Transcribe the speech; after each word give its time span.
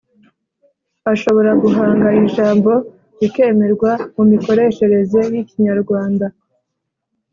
ashobora 1.13 1.51
guhanga 1.63 2.09
ijambo 2.25 2.71
rikemerwa 3.19 3.91
mu 4.15 4.23
mikoreshereze 4.31 5.19
y’ikinyarwanda, 5.31 6.25